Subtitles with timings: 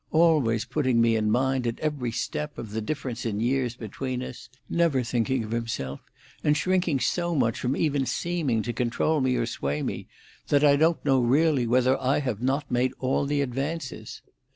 [0.09, 4.49] always putting me in mind, at every step, of the difference in years between us;
[4.67, 5.99] never thinking of himself,
[6.43, 10.07] and shrinking so much from even seeming to control me or sway me,
[10.47, 14.23] that I don't know really whether I have not made all the advances!